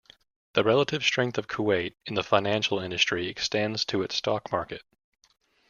The 0.53 0.63
relative 0.63 1.03
strength 1.03 1.37
of 1.37 1.47
Kuwait 1.47 1.93
in 2.07 2.15
the 2.15 2.23
financial 2.23 2.79
industry 2.79 3.27
extends 3.27 3.85
to 3.85 4.01
its 4.01 4.15
stock 4.15 4.51
market. 4.51 4.81